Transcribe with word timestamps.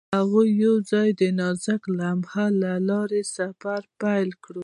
هغوی 0.17 0.47
یوځای 0.63 1.09
د 1.19 1.21
نازک 1.39 1.81
لمحه 1.99 2.45
له 2.61 2.73
لارې 2.89 3.21
سفر 3.35 3.81
پیل 4.01 4.29
کړ. 4.43 4.55